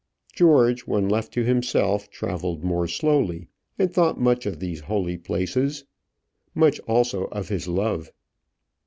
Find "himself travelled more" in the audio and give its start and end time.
1.43-2.87